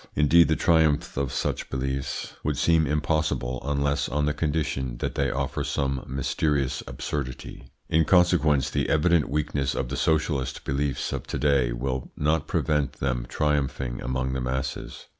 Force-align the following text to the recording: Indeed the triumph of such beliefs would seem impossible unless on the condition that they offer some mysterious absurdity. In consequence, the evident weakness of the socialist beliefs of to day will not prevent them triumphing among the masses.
Indeed 0.15 0.47
the 0.47 0.55
triumph 0.55 1.15
of 1.15 1.31
such 1.31 1.69
beliefs 1.69 2.33
would 2.43 2.57
seem 2.57 2.87
impossible 2.87 3.61
unless 3.63 4.09
on 4.09 4.25
the 4.25 4.33
condition 4.33 4.97
that 4.97 5.13
they 5.13 5.29
offer 5.29 5.63
some 5.63 6.03
mysterious 6.07 6.81
absurdity. 6.87 7.65
In 7.87 8.05
consequence, 8.05 8.71
the 8.71 8.89
evident 8.89 9.29
weakness 9.29 9.75
of 9.75 9.89
the 9.89 9.95
socialist 9.97 10.63
beliefs 10.63 11.13
of 11.13 11.27
to 11.27 11.37
day 11.37 11.71
will 11.71 12.11
not 12.17 12.47
prevent 12.47 12.93
them 12.93 13.27
triumphing 13.29 14.01
among 14.01 14.33
the 14.33 14.41
masses. 14.41 15.05